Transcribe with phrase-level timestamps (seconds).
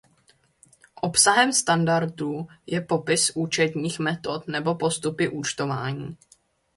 [1.01, 6.17] Obsahem standardů je „popis účetních metod nebo postupy účtování“.